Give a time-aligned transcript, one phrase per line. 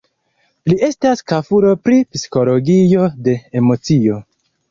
[0.69, 4.19] Li estas fakulo pri psikologio de emocio.